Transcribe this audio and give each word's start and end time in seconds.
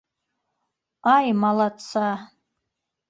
Ай, 1.15 1.27
малатса... 1.41 2.09